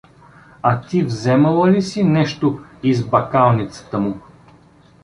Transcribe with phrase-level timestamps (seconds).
[0.61, 4.19] А ти вземала ли си нещо из бакалницата му?